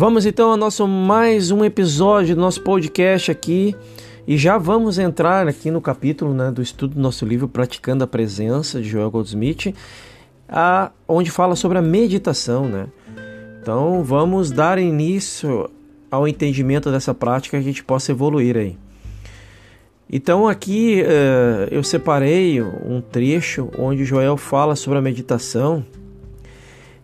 Vamos 0.00 0.24
então 0.24 0.50
ao 0.50 0.56
nosso 0.56 0.88
mais 0.88 1.50
um 1.50 1.62
episódio 1.62 2.34
do 2.34 2.40
nosso 2.40 2.62
podcast 2.62 3.30
aqui 3.30 3.76
e 4.26 4.38
já 4.38 4.56
vamos 4.56 4.98
entrar 4.98 5.46
aqui 5.46 5.70
no 5.70 5.78
capítulo 5.78 6.32
né, 6.32 6.50
do 6.50 6.62
estudo 6.62 6.94
do 6.94 7.00
nosso 7.02 7.26
livro 7.26 7.46
Praticando 7.46 8.02
a 8.02 8.06
Presença 8.06 8.80
de 8.80 8.88
Joel 8.88 9.10
Goldsmith, 9.10 9.74
a, 10.48 10.90
onde 11.06 11.30
fala 11.30 11.54
sobre 11.54 11.76
a 11.76 11.82
meditação, 11.82 12.66
né? 12.66 12.86
Então 13.60 14.02
vamos 14.02 14.50
dar 14.50 14.78
início 14.78 15.70
ao 16.10 16.26
entendimento 16.26 16.90
dessa 16.90 17.12
prática 17.12 17.58
que 17.58 17.62
a 17.62 17.66
gente 17.66 17.84
possa 17.84 18.10
evoluir 18.10 18.56
aí. 18.56 18.78
Então 20.10 20.48
aqui 20.48 21.02
uh, 21.02 21.68
eu 21.70 21.84
separei 21.84 22.62
um 22.62 23.02
trecho 23.02 23.68
onde 23.78 24.06
Joel 24.06 24.38
fala 24.38 24.74
sobre 24.76 24.98
a 24.98 25.02
meditação 25.02 25.84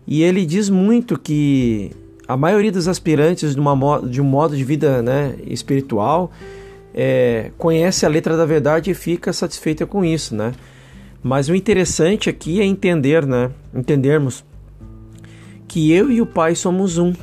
e 0.07 0.23
ele 0.23 0.47
diz 0.47 0.67
muito 0.67 1.19
que 1.19 1.91
a 2.27 2.35
maioria 2.35 2.71
dos 2.71 2.87
aspirantes 2.87 3.55
de, 3.55 3.59
uma, 3.59 4.01
de 4.01 4.21
um 4.21 4.25
modo 4.25 4.55
de 4.55 4.63
vida 4.63 5.01
né, 5.01 5.35
espiritual 5.45 6.31
é, 6.93 7.51
conhece 7.57 8.05
a 8.05 8.09
letra 8.09 8.35
da 8.35 8.45
verdade 8.45 8.91
e 8.91 8.93
fica 8.93 9.31
satisfeita 9.31 9.85
com 9.85 10.03
isso, 10.03 10.35
né? 10.35 10.53
Mas 11.23 11.47
o 11.47 11.55
interessante 11.55 12.29
aqui 12.29 12.59
é 12.59 12.65
entender, 12.65 13.25
né? 13.25 13.51
Entendermos 13.73 14.43
que 15.67 15.91
eu 15.91 16.11
e 16.11 16.21
o 16.21 16.25
Pai 16.25 16.55
somos 16.55 16.97
um. 16.97 17.13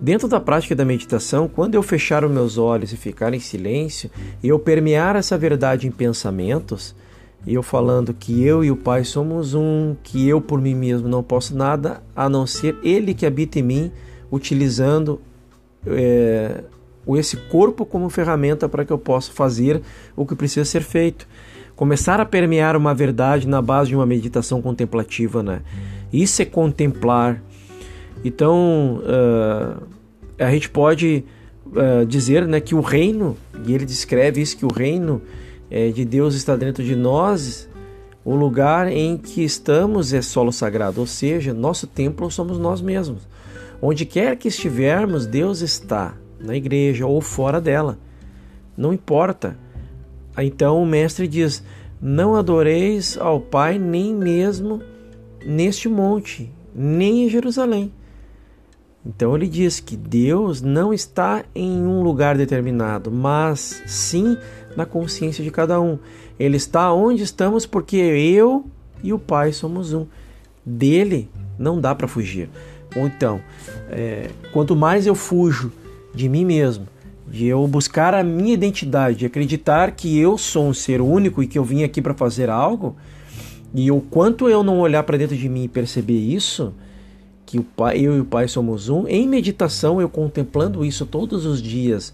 Dentro 0.00 0.28
da 0.28 0.38
prática 0.38 0.76
da 0.76 0.84
meditação, 0.84 1.48
quando 1.48 1.74
eu 1.74 1.82
fechar 1.82 2.24
os 2.24 2.30
meus 2.30 2.58
olhos 2.58 2.92
e 2.92 2.96
ficar 2.96 3.34
em 3.34 3.40
silêncio, 3.40 4.10
e 4.42 4.48
eu 4.48 4.58
permear 4.58 5.16
essa 5.16 5.36
verdade 5.36 5.86
em 5.86 5.90
pensamentos, 5.90 6.94
e 7.46 7.54
eu 7.54 7.62
falando 7.62 8.14
que 8.14 8.44
eu 8.44 8.62
e 8.62 8.70
o 8.70 8.76
Pai 8.76 9.04
somos 9.04 9.54
um, 9.54 9.96
que 10.02 10.28
eu 10.28 10.40
por 10.40 10.60
mim 10.60 10.74
mesmo 10.74 11.08
não 11.08 11.22
posso 11.22 11.56
nada 11.56 12.02
a 12.14 12.28
não 12.28 12.46
ser 12.46 12.76
Ele 12.82 13.14
que 13.14 13.26
habita 13.26 13.58
em 13.58 13.62
mim, 13.62 13.92
utilizando 14.30 15.20
é, 15.86 16.64
esse 17.16 17.36
corpo 17.36 17.86
como 17.86 18.08
ferramenta 18.08 18.68
para 18.68 18.84
que 18.84 18.92
eu 18.92 18.98
possa 18.98 19.32
fazer 19.32 19.80
o 20.16 20.26
que 20.26 20.34
precisa 20.34 20.64
ser 20.64 20.82
feito. 20.82 21.26
Começar 21.74 22.20
a 22.20 22.24
permear 22.24 22.76
uma 22.76 22.94
verdade 22.94 23.46
na 23.46 23.62
base 23.62 23.90
de 23.90 23.96
uma 23.96 24.06
meditação 24.06 24.60
contemplativa, 24.60 25.42
né? 25.42 25.62
Isso 26.12 26.42
é 26.42 26.44
contemplar, 26.44 27.40
então, 28.24 29.00
uh, 29.02 29.82
a 30.38 30.50
gente 30.50 30.68
pode 30.68 31.24
uh, 31.66 32.04
dizer 32.06 32.46
né, 32.46 32.60
que 32.60 32.74
o 32.74 32.80
reino, 32.80 33.36
e 33.66 33.72
ele 33.72 33.84
descreve 33.84 34.40
isso, 34.40 34.56
que 34.56 34.66
o 34.66 34.72
reino 34.72 35.22
é, 35.70 35.90
de 35.90 36.04
Deus 36.04 36.34
está 36.34 36.56
dentro 36.56 36.82
de 36.82 36.96
nós, 36.96 37.68
o 38.24 38.34
lugar 38.34 38.90
em 38.90 39.16
que 39.16 39.42
estamos 39.42 40.12
é 40.12 40.20
solo 40.20 40.52
sagrado, 40.52 41.00
ou 41.00 41.06
seja, 41.06 41.54
nosso 41.54 41.86
templo 41.86 42.30
somos 42.30 42.58
nós 42.58 42.80
mesmos. 42.80 43.26
Onde 43.80 44.04
quer 44.04 44.36
que 44.36 44.48
estivermos, 44.48 45.26
Deus 45.26 45.60
está, 45.60 46.14
na 46.40 46.56
igreja 46.56 47.06
ou 47.06 47.20
fora 47.20 47.60
dela. 47.60 47.98
Não 48.76 48.92
importa. 48.92 49.56
Então 50.36 50.82
o 50.82 50.86
mestre 50.86 51.26
diz: 51.28 51.62
Não 52.00 52.34
adoreis 52.34 53.16
ao 53.18 53.40
Pai 53.40 53.78
nem 53.78 54.14
mesmo 54.14 54.82
neste 55.44 55.88
monte, 55.88 56.52
nem 56.74 57.24
em 57.24 57.28
Jerusalém. 57.28 57.92
Então 59.06 59.34
ele 59.34 59.48
diz 59.48 59.80
que 59.80 59.96
Deus 59.96 60.60
não 60.60 60.92
está 60.92 61.44
em 61.54 61.86
um 61.86 62.02
lugar 62.02 62.36
determinado, 62.36 63.10
mas 63.10 63.82
sim 63.86 64.36
na 64.76 64.84
consciência 64.84 65.42
de 65.42 65.50
cada 65.50 65.80
um. 65.80 65.98
Ele 66.38 66.56
está 66.56 66.92
onde 66.92 67.22
estamos 67.22 67.64
porque 67.64 67.96
eu 67.96 68.66
e 69.02 69.12
o 69.12 69.18
Pai 69.18 69.52
somos 69.52 69.92
um. 69.92 70.06
Dele 70.64 71.30
não 71.58 71.80
dá 71.80 71.94
para 71.94 72.06
fugir. 72.06 72.50
Ou 72.96 73.06
então, 73.06 73.40
é, 73.90 74.30
quanto 74.52 74.74
mais 74.74 75.06
eu 75.06 75.14
fujo 75.14 75.72
de 76.14 76.28
mim 76.28 76.44
mesmo, 76.44 76.86
de 77.26 77.46
eu 77.46 77.66
buscar 77.66 78.14
a 78.14 78.22
minha 78.22 78.54
identidade, 78.54 79.18
de 79.18 79.26
acreditar 79.26 79.92
que 79.92 80.18
eu 80.18 80.38
sou 80.38 80.68
um 80.68 80.74
ser 80.74 81.00
único 81.00 81.42
e 81.42 81.46
que 81.46 81.58
eu 81.58 81.64
vim 81.64 81.82
aqui 81.82 82.00
para 82.00 82.14
fazer 82.14 82.48
algo, 82.48 82.96
e 83.74 83.90
o 83.90 84.00
quanto 84.00 84.48
eu 84.48 84.62
não 84.62 84.80
olhar 84.80 85.02
para 85.02 85.18
dentro 85.18 85.36
de 85.36 85.48
mim 85.48 85.64
e 85.64 85.68
perceber 85.68 86.18
isso, 86.18 86.72
que 87.44 87.58
o 87.58 87.62
pai, 87.62 87.98
eu 87.98 88.14
e 88.14 88.20
o 88.20 88.26
Pai 88.26 88.46
somos 88.46 88.90
um, 88.90 89.06
em 89.08 89.26
meditação, 89.26 90.02
eu 90.02 90.08
contemplando 90.08 90.84
isso 90.84 91.06
todos 91.06 91.46
os 91.46 91.62
dias, 91.62 92.12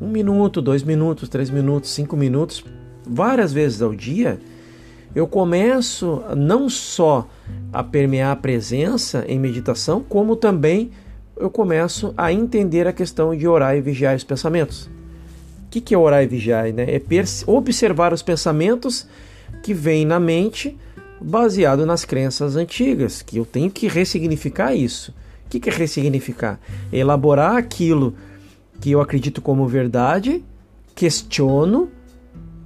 um 0.00 0.08
minuto, 0.08 0.60
dois 0.60 0.82
minutos, 0.82 1.28
três 1.28 1.50
minutos, 1.50 1.90
cinco 1.90 2.16
minutos, 2.16 2.64
várias 3.06 3.52
vezes 3.52 3.80
ao 3.80 3.94
dia, 3.94 4.40
eu 5.14 5.26
começo 5.26 6.22
não 6.36 6.68
só 6.68 7.28
a 7.72 7.82
permear 7.82 8.32
a 8.32 8.36
presença 8.36 9.24
em 9.28 9.38
meditação, 9.38 10.02
como 10.08 10.36
também 10.36 10.90
eu 11.36 11.50
começo 11.50 12.14
a 12.16 12.32
entender 12.32 12.86
a 12.86 12.92
questão 12.92 13.36
de 13.36 13.46
orar 13.46 13.76
e 13.76 13.80
vigiar 13.80 14.16
os 14.16 14.24
pensamentos. 14.24 14.88
O 15.66 15.70
que 15.70 15.94
é 15.94 15.98
orar 15.98 16.22
e 16.22 16.26
vigiar? 16.26 16.72
Né? 16.72 16.84
É 16.84 17.02
observar 17.46 18.12
os 18.12 18.22
pensamentos 18.22 19.06
que 19.62 19.72
vêm 19.72 20.04
na 20.04 20.20
mente 20.20 20.76
baseado 21.20 21.86
nas 21.86 22.04
crenças 22.04 22.56
antigas, 22.56 23.22
que 23.22 23.38
eu 23.38 23.44
tenho 23.44 23.70
que 23.70 23.88
ressignificar 23.88 24.74
isso. 24.74 25.14
O 25.46 25.48
que 25.48 25.68
é 25.68 25.72
ressignificar? 25.72 26.58
É 26.92 26.98
elaborar 26.98 27.56
aquilo 27.56 28.14
que 28.80 28.90
eu 28.90 29.00
acredito 29.00 29.40
como 29.40 29.66
verdade, 29.66 30.42
questiono 30.94 31.90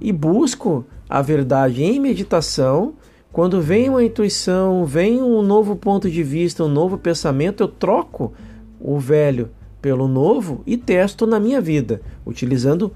e 0.01 0.11
busco 0.11 0.85
a 1.09 1.21
verdade 1.21 1.83
em 1.83 1.99
meditação. 1.99 2.93
Quando 3.31 3.61
vem 3.61 3.89
uma 3.89 4.03
intuição, 4.03 4.85
vem 4.85 5.21
um 5.21 5.41
novo 5.41 5.75
ponto 5.75 6.09
de 6.09 6.23
vista, 6.23 6.63
um 6.63 6.69
novo 6.69 6.97
pensamento, 6.97 7.61
eu 7.61 7.67
troco 7.67 8.33
o 8.79 8.97
velho 8.99 9.49
pelo 9.81 10.07
novo 10.07 10.63
e 10.65 10.75
testo 10.75 11.27
na 11.27 11.39
minha 11.39 11.61
vida, 11.61 12.01
utilizando 12.25 12.91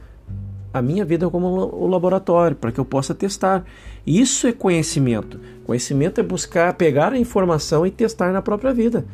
a 0.74 0.82
minha 0.82 1.04
vida 1.04 1.30
como 1.30 1.48
o 1.48 1.88
laboratório, 1.88 2.56
para 2.56 2.72
que 2.72 2.80
eu 2.80 2.86
possa 2.86 3.14
testar. 3.14 3.66
Isso 4.06 4.48
é 4.48 4.52
conhecimento. 4.52 5.40
Conhecimento 5.66 6.20
é 6.20 6.24
buscar 6.24 6.74
pegar 6.74 7.14
a 7.14 7.20
informação 7.20 7.86
e 7.86 7.92
testar 7.92 8.32
na 8.32 8.42
própria 8.42 8.74
vida. 8.74 9.06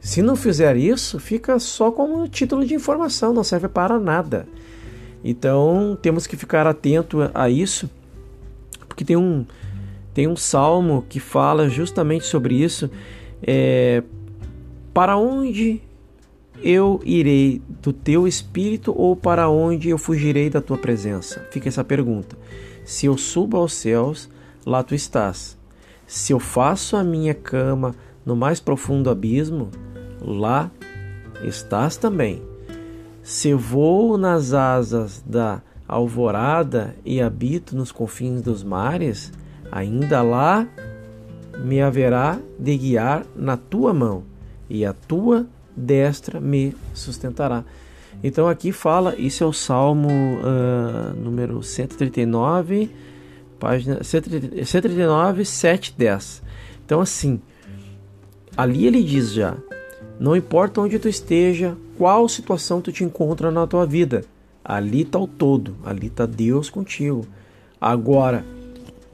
Se 0.00 0.22
não 0.22 0.36
fizer 0.36 0.76
isso, 0.76 1.18
fica 1.18 1.58
só 1.58 1.90
como 1.90 2.28
título 2.28 2.64
de 2.64 2.74
informação, 2.74 3.32
não 3.32 3.44
serve 3.44 3.68
para 3.68 3.98
nada. 3.98 4.46
Então 5.22 5.98
temos 6.00 6.26
que 6.26 6.36
ficar 6.36 6.66
atento 6.66 7.30
a 7.34 7.50
isso, 7.50 7.90
porque 8.98 9.04
tem 9.04 9.16
um, 9.16 9.46
tem 10.12 10.26
um 10.26 10.34
salmo 10.34 11.04
que 11.08 11.20
fala 11.20 11.68
justamente 11.68 12.24
sobre 12.24 12.56
isso. 12.56 12.90
É, 13.40 14.02
para 14.92 15.16
onde 15.16 15.80
eu 16.60 17.00
irei 17.04 17.62
do 17.80 17.92
teu 17.92 18.26
espírito 18.26 18.92
ou 18.96 19.14
para 19.14 19.48
onde 19.48 19.88
eu 19.88 19.98
fugirei 19.98 20.50
da 20.50 20.60
tua 20.60 20.76
presença? 20.76 21.46
Fica 21.52 21.68
essa 21.68 21.84
pergunta. 21.84 22.36
Se 22.84 23.06
eu 23.06 23.16
subo 23.16 23.56
aos 23.56 23.72
céus, 23.72 24.28
lá 24.66 24.82
tu 24.82 24.96
estás. 24.96 25.56
Se 26.04 26.32
eu 26.32 26.40
faço 26.40 26.96
a 26.96 27.04
minha 27.04 27.34
cama 27.34 27.94
no 28.26 28.34
mais 28.34 28.58
profundo 28.58 29.10
abismo, 29.10 29.70
lá 30.20 30.72
estás 31.44 31.96
também. 31.96 32.42
Se 33.22 33.54
vou 33.54 34.18
nas 34.18 34.52
asas 34.52 35.22
da 35.24 35.62
alvorada 35.88 36.94
e 37.04 37.20
habito 37.20 37.74
nos 37.74 37.90
confins 37.90 38.42
dos 38.42 38.62
mares, 38.62 39.32
ainda 39.72 40.22
lá 40.22 40.68
me 41.64 41.80
haverá 41.80 42.38
de 42.58 42.76
guiar 42.76 43.24
na 43.34 43.56
tua 43.56 43.94
mão, 43.94 44.22
e 44.68 44.84
a 44.84 44.92
tua 44.92 45.46
destra 45.74 46.40
me 46.40 46.76
sustentará. 46.92 47.64
Então 48.22 48.48
aqui 48.48 48.70
fala, 48.72 49.14
isso 49.16 49.42
é 49.42 49.46
o 49.46 49.52
Salmo 49.52 50.08
uh, 50.08 51.14
número 51.16 51.62
139, 51.62 52.90
página 53.58 54.02
139, 54.02 55.44
7, 55.44 55.94
10. 55.96 56.42
Então 56.84 57.00
assim, 57.00 57.40
ali 58.56 58.86
ele 58.86 59.02
diz 59.02 59.32
já, 59.32 59.56
não 60.18 60.36
importa 60.36 60.80
onde 60.80 60.98
tu 60.98 61.08
esteja, 61.08 61.76
qual 61.96 62.28
situação 62.28 62.80
tu 62.80 62.90
te 62.90 63.04
encontra 63.04 63.50
na 63.50 63.66
tua 63.66 63.86
vida, 63.86 64.24
ali 64.68 65.00
está 65.00 65.18
o 65.18 65.26
todo, 65.26 65.74
ali 65.82 66.08
está 66.08 66.26
Deus 66.26 66.68
contigo. 66.68 67.24
Agora, 67.80 68.44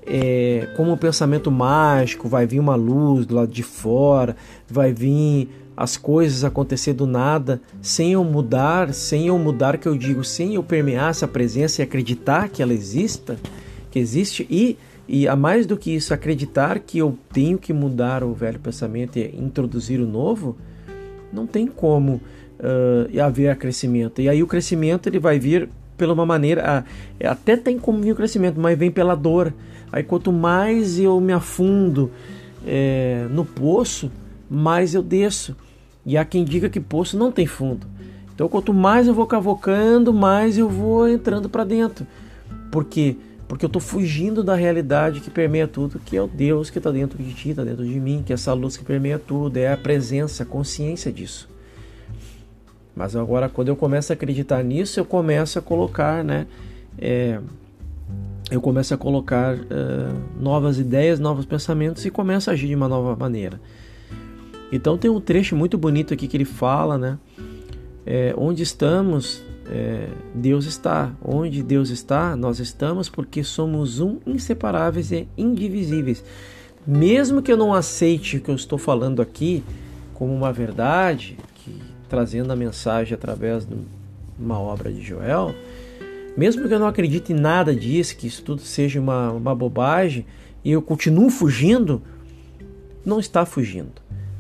é, 0.04 0.68
como 0.76 0.90
um 0.90 0.96
pensamento 0.96 1.48
mágico, 1.48 2.28
vai 2.28 2.44
vir 2.44 2.58
uma 2.58 2.74
luz 2.74 3.24
do 3.24 3.36
lado 3.36 3.52
de 3.52 3.62
fora, 3.62 4.34
vai 4.68 4.92
vir 4.92 5.48
as 5.76 5.96
coisas 5.96 6.42
acontecer 6.42 6.92
do 6.92 7.06
nada, 7.06 7.60
sem 7.80 8.12
eu 8.12 8.24
mudar, 8.24 8.92
sem 8.92 9.28
eu 9.28 9.38
mudar 9.38 9.78
que 9.78 9.86
eu 9.86 9.96
digo, 9.96 10.24
sem 10.24 10.56
eu 10.56 10.62
permear 10.62 11.10
essa 11.10 11.28
presença 11.28 11.80
e 11.80 11.84
acreditar 11.84 12.48
que 12.48 12.60
ela 12.60 12.74
exista, 12.74 13.38
que 13.92 13.98
existe 14.00 14.44
e 14.50 14.76
e 15.06 15.28
a 15.28 15.36
mais 15.36 15.66
do 15.66 15.76
que 15.76 15.94
isso 15.94 16.14
acreditar 16.14 16.78
que 16.78 16.96
eu 16.96 17.18
tenho 17.30 17.58
que 17.58 17.74
mudar 17.74 18.24
o 18.24 18.32
velho 18.32 18.58
pensamento 18.58 19.18
e 19.18 19.36
introduzir 19.36 20.00
o 20.00 20.06
novo, 20.06 20.56
não 21.30 21.46
tem 21.46 21.66
como 21.66 22.22
uh, 22.58 23.20
haver 23.20 23.56
crescimento. 23.56 24.20
E 24.20 24.28
aí 24.28 24.42
o 24.42 24.46
crescimento 24.46 25.08
ele 25.08 25.18
vai 25.18 25.38
vir 25.38 25.68
pela 25.96 26.12
uma 26.12 26.26
maneira, 26.26 26.84
uh, 27.20 27.26
até 27.26 27.56
tem 27.56 27.78
como 27.78 28.00
vir 28.00 28.12
o 28.12 28.16
crescimento, 28.16 28.60
mas 28.60 28.78
vem 28.78 28.90
pela 28.90 29.14
dor. 29.14 29.52
Aí 29.92 30.02
quanto 30.02 30.32
mais 30.32 30.98
eu 30.98 31.20
me 31.20 31.32
afundo 31.32 32.10
é, 32.66 33.26
no 33.30 33.44
poço, 33.44 34.10
mais 34.50 34.94
eu 34.94 35.02
desço. 35.02 35.56
E 36.04 36.16
há 36.16 36.24
quem 36.24 36.44
diga 36.44 36.68
que 36.68 36.80
poço 36.80 37.16
não 37.16 37.30
tem 37.30 37.46
fundo. 37.46 37.86
Então, 38.34 38.48
quanto 38.48 38.74
mais 38.74 39.06
eu 39.06 39.14
vou 39.14 39.26
cavocando, 39.26 40.12
mais 40.12 40.58
eu 40.58 40.68
vou 40.68 41.08
entrando 41.08 41.48
para 41.48 41.64
dentro. 41.64 42.04
Por 42.70 42.84
quê? 42.84 43.16
Porque 43.46 43.64
eu 43.64 43.68
estou 43.68 43.80
fugindo 43.80 44.42
da 44.42 44.54
realidade 44.54 45.20
que 45.20 45.30
permeia 45.30 45.68
tudo, 45.68 46.00
que 46.04 46.16
é 46.16 46.22
o 46.22 46.26
Deus 46.26 46.70
que 46.70 46.78
está 46.78 46.90
dentro 46.90 47.22
de 47.22 47.32
ti, 47.32 47.50
está 47.50 47.62
dentro 47.62 47.84
de 47.86 48.00
mim, 48.00 48.22
que 48.26 48.32
é 48.32 48.34
essa 48.34 48.52
luz 48.52 48.76
que 48.76 48.84
permeia 48.84 49.18
tudo, 49.18 49.56
é 49.56 49.72
a 49.72 49.76
presença, 49.76 50.42
a 50.42 50.46
consciência 50.46 51.12
disso. 51.12 51.48
Mas 52.94 53.16
agora, 53.16 53.48
quando 53.48 53.68
eu 53.68 53.76
começo 53.76 54.12
a 54.12 54.14
acreditar 54.14 54.62
nisso, 54.62 55.00
eu 55.00 55.04
começo 55.04 55.58
a 55.58 55.62
colocar, 55.62 56.22
né? 56.22 56.46
É, 56.98 57.40
eu 58.50 58.60
começo 58.60 58.94
a 58.94 58.96
colocar 58.96 59.56
uh, 59.56 59.60
novas 60.38 60.78
ideias, 60.78 61.18
novos 61.18 61.44
pensamentos 61.44 62.04
e 62.04 62.10
começo 62.10 62.50
a 62.50 62.52
agir 62.52 62.68
de 62.68 62.74
uma 62.74 62.88
nova 62.88 63.16
maneira. 63.16 63.60
Então 64.70 64.98
tem 64.98 65.10
um 65.10 65.20
trecho 65.20 65.56
muito 65.56 65.78
bonito 65.78 66.14
aqui 66.14 66.28
que 66.28 66.36
ele 66.36 66.44
fala, 66.44 66.98
né? 66.98 67.18
É, 68.06 68.34
onde 68.36 68.62
estamos, 68.62 69.42
é, 69.68 70.08
Deus 70.34 70.66
está. 70.66 71.12
Onde 71.24 71.62
Deus 71.62 71.90
está, 71.90 72.36
nós 72.36 72.60
estamos 72.60 73.08
porque 73.08 73.42
somos 73.42 73.98
um, 74.00 74.18
inseparáveis 74.26 75.10
e 75.10 75.26
indivisíveis. 75.36 76.22
Mesmo 76.86 77.40
que 77.40 77.50
eu 77.50 77.56
não 77.56 77.72
aceite 77.72 78.36
o 78.36 78.40
que 78.40 78.50
eu 78.50 78.54
estou 78.54 78.78
falando 78.78 79.22
aqui 79.22 79.64
como 80.12 80.34
uma 80.34 80.52
verdade, 80.52 81.36
trazendo 82.14 82.52
a 82.52 82.56
mensagem 82.56 83.12
através 83.12 83.66
de 83.66 83.74
uma 84.38 84.60
obra 84.60 84.92
de 84.92 85.02
Joel, 85.02 85.52
mesmo 86.36 86.68
que 86.68 86.72
eu 86.72 86.78
não 86.78 86.86
acredite 86.86 87.32
em 87.32 87.36
nada 87.36 87.74
disso, 87.74 88.16
que 88.16 88.28
isso 88.28 88.40
tudo 88.44 88.60
seja 88.60 89.00
uma, 89.00 89.32
uma 89.32 89.52
bobagem, 89.52 90.24
e 90.64 90.70
eu 90.70 90.80
continuo 90.80 91.28
fugindo, 91.28 92.00
não 93.04 93.18
está 93.18 93.44
fugindo. 93.44 93.90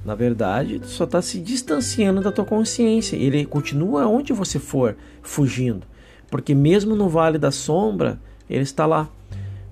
Na 0.04 0.14
verdade, 0.14 0.80
só 0.84 1.02
está 1.02 1.20
se 1.20 1.40
distanciando 1.40 2.20
da 2.20 2.30
tua 2.30 2.44
consciência. 2.44 3.16
Ele 3.16 3.44
continua 3.44 4.06
onde 4.06 4.32
você 4.32 4.58
for, 4.58 4.96
fugindo. 5.22 5.84
Porque 6.30 6.54
mesmo 6.54 6.94
no 6.94 7.08
vale 7.08 7.38
da 7.38 7.50
sombra, 7.50 8.20
ele 8.48 8.62
está 8.62 8.86
lá. 8.86 9.08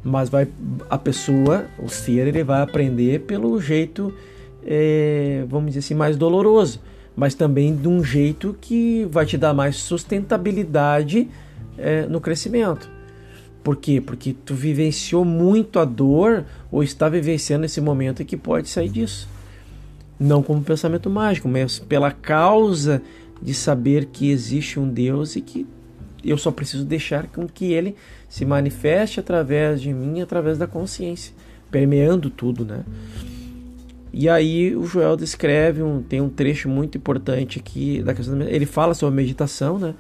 Mas 0.03 0.29
vai 0.29 0.49
a 0.91 0.99
pessoa, 0.99 1.67
o 1.79 1.89
ser, 1.89 2.27
ele 2.27 2.43
vai 2.43 2.63
aprender 2.63 3.21
pelo 3.21 3.61
jeito, 3.61 4.13
é, 4.65 5.45
vamos 5.49 5.69
dizer 5.69 5.81
assim, 5.81 5.95
mais 5.95 6.17
doloroso. 6.17 6.81
Mas 7.15 7.35
também 7.35 7.77
de 7.77 7.89
um 7.89 8.03
jeito 8.03 8.57
que 8.61 9.07
vai 9.11 9.27
te 9.27 9.37
dar 9.37 9.53
mais 9.53 9.77
sustentabilidade 9.77 11.29
é, 11.77 12.07
no 12.07 12.21
crescimento. 12.21 12.91
Por 13.63 13.77
quê? 13.77 14.01
Porque 14.01 14.33
tu 14.33 14.55
vivenciou 14.55 15.25
muito 15.25 15.79
a 15.79 15.85
dor 15.85 16.45
ou 16.71 16.83
está 16.83 17.09
vivenciando 17.09 17.65
esse 17.65 17.81
momento 17.81 18.23
e 18.23 18.25
que 18.25 18.37
pode 18.37 18.69
sair 18.69 18.89
disso. 18.89 19.29
Não 20.19 20.43
como 20.43 20.63
pensamento 20.63 21.09
mágico, 21.09 21.49
mas 21.49 21.79
pela 21.79 22.11
causa 22.11 23.03
de 23.41 23.55
saber 23.55 24.07
que 24.07 24.31
existe 24.31 24.81
um 24.81 24.89
Deus 24.89 25.37
e 25.37 25.41
que 25.41 25.67
eu 26.25 26.39
só 26.39 26.51
preciso 26.51 26.85
deixar 26.85 27.27
com 27.27 27.47
que 27.47 27.73
ele 27.73 27.97
se 28.29 28.45
manifeste 28.45 29.21
através 29.21 29.81
de 29.81 29.93
mim, 29.93 30.21
através 30.21 30.57
da 30.57 30.67
consciência, 30.67 31.35
permeando 31.71 32.31
tudo, 32.31 32.65
né? 32.65 32.85
E 34.13 34.29
aí 34.29 34.77
o 34.77 34.85
Joel 34.85 35.17
descreve 35.17 35.83
um 35.83 36.03
tem 36.03 36.21
um 36.21 36.29
trecho 36.29 36.69
muito 36.69 36.99
importante 36.99 37.59
aqui 37.59 38.03
da 38.03 38.13
questão 38.13 38.41
ele 38.43 38.67
fala 38.67 38.93
sobre 38.93 39.17
meditação, 39.17 39.79
né? 39.79 39.95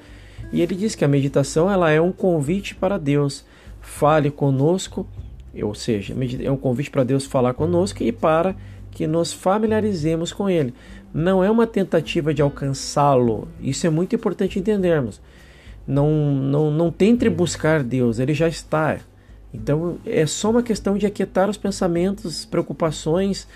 E 0.53 0.61
ele 0.61 0.75
diz 0.75 0.95
que 0.95 1.05
a 1.05 1.09
meditação 1.09 1.71
ela 1.71 1.91
é 1.91 2.01
um 2.01 2.13
convite 2.13 2.75
para 2.75 2.99
Deus. 2.99 3.45
Fale 3.81 4.31
conosco, 4.31 5.07
ou 5.63 5.75
seja, 5.75 6.15
é 6.43 6.51
um 6.51 6.57
convite 6.57 6.91
para 6.91 7.05
Deus 7.05 7.25
falar 7.25 7.55
conosco 7.55 8.03
e 8.03 8.13
para 8.13 8.55
que 8.91 9.07
nos 9.07 9.33
familiarizemos 9.33 10.31
com 10.31 10.49
Ele. 10.49 10.75
Não 11.13 11.43
é 11.43 11.51
uma 11.51 11.67
tentativa 11.67 12.35
de 12.35 12.43
alcançá-lo. 12.43 13.49
Isso 13.61 13.87
é 13.87 13.91
muito 13.91 14.15
importante 14.15 14.59
entendermos. 14.59 15.21
Não, 15.87 16.11
não, 16.11 16.71
não 16.71 16.91
tente 16.91 17.29
buscar 17.31 17.83
Deus, 17.83 18.19
Ele 18.19 18.35
já 18.35 18.47
está. 18.47 18.99
Então 19.55 19.97
é 20.05 20.27
só 20.27 20.51
uma 20.51 20.63
questão 20.63 20.99
de 20.99 21.07
aquietar 21.07 21.49
os 21.49 21.57
pensamentos, 21.57 22.45
preocupações 22.45 23.49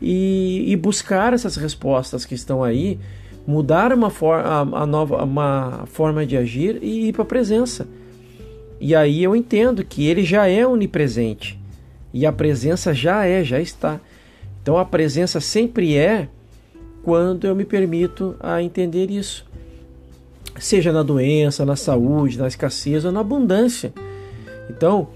e, 0.00 0.64
e 0.66 0.76
buscar 0.76 1.32
essas 1.32 1.56
respostas 1.56 2.24
que 2.24 2.34
estão 2.34 2.62
aí 2.62 2.98
mudar 3.46 3.92
uma, 3.92 4.10
for 4.10 4.40
a, 4.40 4.60
a 4.60 4.86
nova, 4.86 5.22
uma 5.22 5.84
forma 5.86 6.26
de 6.26 6.36
agir 6.36 6.78
e 6.82 7.08
ir 7.08 7.12
para 7.12 7.22
a 7.22 7.26
presença. 7.26 7.86
E 8.80 8.94
aí 8.94 9.22
eu 9.22 9.34
entendo 9.34 9.84
que 9.84 10.06
ele 10.06 10.24
já 10.24 10.46
é 10.46 10.66
onipresente 10.66 11.58
e 12.12 12.26
a 12.26 12.32
presença 12.32 12.92
já 12.92 13.24
é, 13.24 13.44
já 13.44 13.60
está. 13.60 14.00
Então 14.62 14.76
a 14.76 14.84
presença 14.84 15.40
sempre 15.40 15.96
é 15.96 16.28
quando 17.02 17.46
eu 17.46 17.54
me 17.54 17.64
permito 17.64 18.34
a 18.40 18.60
entender 18.60 19.10
isso. 19.10 19.46
Seja 20.58 20.90
na 20.90 21.02
doença, 21.02 21.64
na 21.64 21.76
saúde, 21.76 22.38
na 22.38 22.48
escassez 22.48 23.04
ou 23.04 23.12
na 23.12 23.20
abundância. 23.20 23.92
Então, 24.68 25.08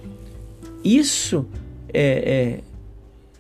isso 0.85 1.47
é, 1.93 2.61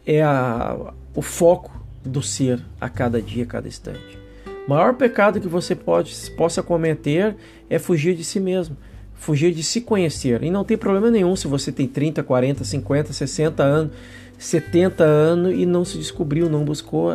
é, 0.06 0.14
é 0.16 0.22
a, 0.22 0.92
o 1.14 1.22
foco 1.22 1.80
do 2.04 2.22
ser 2.22 2.60
a 2.80 2.88
cada 2.88 3.20
dia, 3.20 3.44
a 3.44 3.46
cada 3.46 3.68
instante. 3.68 4.18
O 4.66 4.70
maior 4.70 4.94
pecado 4.94 5.40
que 5.40 5.48
você 5.48 5.74
pode, 5.74 6.14
possa 6.36 6.62
cometer 6.62 7.36
é 7.68 7.78
fugir 7.78 8.14
de 8.14 8.24
si 8.24 8.38
mesmo, 8.38 8.76
fugir 9.14 9.52
de 9.52 9.62
se 9.62 9.80
conhecer. 9.80 10.42
E 10.42 10.50
não 10.50 10.64
tem 10.64 10.76
problema 10.76 11.10
nenhum 11.10 11.34
se 11.34 11.46
você 11.46 11.72
tem 11.72 11.86
30, 11.86 12.22
40, 12.22 12.64
50, 12.64 13.12
60 13.12 13.62
anos, 13.62 13.92
70 14.38 15.04
anos 15.04 15.54
e 15.54 15.66
não 15.66 15.84
se 15.84 15.98
descobriu, 15.98 16.48
não 16.48 16.64
buscou 16.64 17.12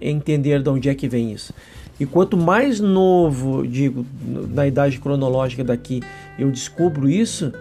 entender 0.00 0.62
de 0.62 0.68
onde 0.68 0.88
é 0.88 0.94
que 0.94 1.08
vem 1.08 1.32
isso. 1.32 1.54
E 1.98 2.06
quanto 2.06 2.36
mais 2.36 2.78
novo, 2.78 3.66
digo, 3.66 4.06
na 4.52 4.66
idade 4.66 5.00
cronológica 5.00 5.64
daqui, 5.64 6.00
eu 6.38 6.50
descubro 6.50 7.08
isso, 7.08 7.52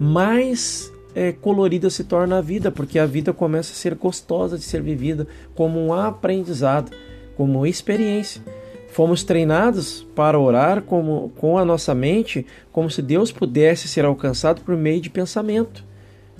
mais 0.00 0.90
é, 1.14 1.32
colorida 1.32 1.88
se 1.90 2.04
torna 2.04 2.38
a 2.38 2.40
vida, 2.40 2.70
porque 2.70 2.98
a 2.98 3.06
vida 3.06 3.32
começa 3.32 3.72
a 3.72 3.76
ser 3.76 3.94
gostosa 3.94 4.58
de 4.58 4.64
ser 4.64 4.82
vivida 4.82 5.26
como 5.54 5.78
um 5.78 5.92
aprendizado, 5.92 6.90
como 7.36 7.58
uma 7.58 7.68
experiência. 7.68 8.42
Fomos 8.88 9.24
treinados 9.24 10.06
para 10.14 10.38
orar 10.38 10.82
como, 10.82 11.32
com 11.36 11.58
a 11.58 11.64
nossa 11.64 11.94
mente, 11.94 12.46
como 12.70 12.90
se 12.90 13.02
Deus 13.02 13.32
pudesse 13.32 13.88
ser 13.88 14.04
alcançado 14.04 14.62
por 14.62 14.76
meio 14.76 15.00
de 15.00 15.10
pensamento. 15.10 15.84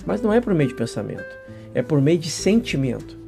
Mas 0.05 0.21
não 0.21 0.31
é 0.31 0.39
por 0.39 0.53
meio 0.53 0.69
de 0.69 0.75
pensamento, 0.75 1.25
é 1.73 1.81
por 1.81 2.01
meio 2.01 2.17
de 2.17 2.29
sentimento. 2.29 3.24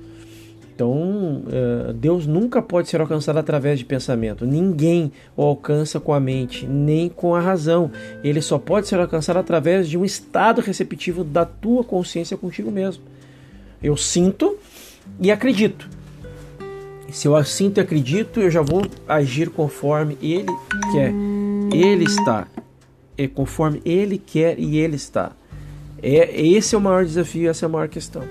Então, 0.77 1.41
eh, 1.51 1.93
Deus 1.93 2.27
nunca 2.27 2.61
pode 2.61 2.87
ser 2.87 3.01
alcançado 3.01 3.39
através 3.39 3.79
de 3.79 3.85
pensamento. 3.85 4.45
Ninguém 4.45 5.11
o 5.35 5.41
alcança 5.41 5.99
com 5.99 6.13
a 6.13 6.19
mente, 6.19 6.67
nem 6.67 7.09
com 7.09 7.33
a 7.33 7.39
razão. 7.39 7.89
Ele 8.23 8.43
só 8.43 8.59
pode 8.59 8.87
ser 8.87 8.99
alcançado 8.99 9.37
através 9.37 9.89
de 9.89 9.97
um 9.97 10.05
estado 10.05 10.61
receptivo 10.61 11.23
da 11.23 11.45
tua 11.45 11.83
consciência 11.83 12.37
contigo 12.37 12.69
mesmo. 12.69 13.03
Eu 13.81 13.97
sinto 13.97 14.55
e 15.19 15.31
acredito. 15.31 15.89
Se 17.09 17.27
eu 17.27 17.43
sinto 17.43 17.79
e 17.79 17.81
acredito, 17.81 18.39
eu 18.39 18.51
já 18.51 18.61
vou 18.61 18.85
agir 19.07 19.49
conforme 19.49 20.15
Ele 20.21 20.45
quer. 20.91 21.11
Ele 21.73 22.03
está. 22.03 22.45
É 23.17 23.27
conforme 23.27 23.81
Ele 23.83 24.19
quer 24.19 24.59
e 24.59 24.77
Ele 24.77 24.95
está. 24.95 25.31
É, 26.03 26.39
esse 26.39 26.75
é 26.75 26.77
o 26.77 26.81
maior 26.81 27.03
desafio, 27.03 27.49
essa 27.49 27.65
é 27.65 27.67
a 27.67 27.69
maior 27.69 27.87
questão. 27.87 28.21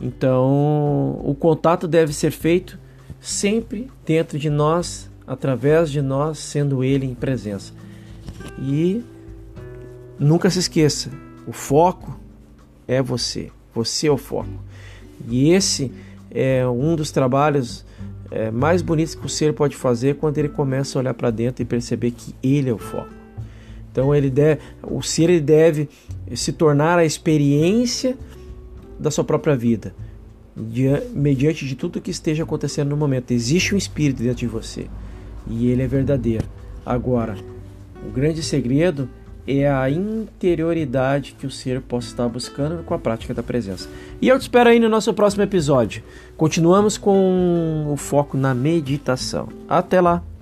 Então, 0.00 1.20
o 1.24 1.34
contato 1.38 1.86
deve 1.86 2.12
ser 2.12 2.30
feito 2.30 2.78
sempre 3.20 3.90
dentro 4.04 4.38
de 4.38 4.50
nós, 4.50 5.10
através 5.26 5.90
de 5.90 6.02
nós, 6.02 6.38
sendo 6.38 6.82
Ele 6.82 7.06
em 7.06 7.14
presença. 7.14 7.72
E 8.58 9.02
nunca 10.18 10.50
se 10.50 10.58
esqueça: 10.58 11.10
o 11.46 11.52
foco 11.52 12.18
é 12.86 13.00
você. 13.00 13.50
Você 13.74 14.06
é 14.06 14.10
o 14.10 14.16
foco. 14.16 14.50
E 15.28 15.50
esse 15.50 15.92
é 16.30 16.66
um 16.66 16.96
dos 16.96 17.10
trabalhos 17.10 17.84
é, 18.30 18.50
mais 18.50 18.82
bonitos 18.82 19.14
que 19.14 19.24
o 19.24 19.28
ser 19.28 19.52
pode 19.52 19.76
fazer 19.76 20.16
quando 20.16 20.38
ele 20.38 20.48
começa 20.48 20.98
a 20.98 21.00
olhar 21.00 21.14
para 21.14 21.30
dentro 21.30 21.62
e 21.62 21.64
perceber 21.64 22.10
que 22.10 22.34
ele 22.42 22.68
é 22.68 22.72
o 22.72 22.78
foco. 22.78 23.12
Então 23.90 24.12
ele 24.14 24.28
deve, 24.28 24.60
o 24.82 25.00
ser 25.02 25.30
ele 25.30 25.40
deve 25.40 25.88
se 26.34 26.52
tornar 26.52 26.98
a 26.98 27.04
experiência 27.04 28.16
da 28.98 29.10
sua 29.10 29.24
própria 29.24 29.56
vida, 29.56 29.94
mediante 31.14 31.66
de 31.66 31.74
tudo 31.74 32.00
que 32.00 32.10
esteja 32.10 32.44
acontecendo 32.44 32.90
no 32.90 32.96
momento. 32.96 33.32
Existe 33.32 33.74
um 33.74 33.78
espírito 33.78 34.22
dentro 34.22 34.38
de 34.38 34.46
você 34.46 34.86
e 35.46 35.68
ele 35.68 35.82
é 35.82 35.86
verdadeiro. 35.86 36.46
Agora, 36.84 37.36
o 38.06 38.10
grande 38.10 38.42
segredo 38.42 39.08
é 39.46 39.68
a 39.68 39.90
interioridade 39.90 41.36
que 41.38 41.46
o 41.46 41.50
ser 41.50 41.80
possa 41.80 42.08
estar 42.08 42.28
buscando 42.28 42.82
com 42.82 42.94
a 42.94 42.98
prática 42.98 43.34
da 43.34 43.42
presença. 43.42 43.88
E 44.20 44.28
eu 44.28 44.38
te 44.38 44.42
espero 44.42 44.70
aí 44.70 44.80
no 44.80 44.88
nosso 44.88 45.12
próximo 45.12 45.42
episódio. 45.42 46.02
Continuamos 46.36 46.96
com 46.96 47.86
o 47.90 47.96
foco 47.96 48.36
na 48.36 48.54
meditação. 48.54 49.48
Até 49.68 50.00
lá! 50.00 50.33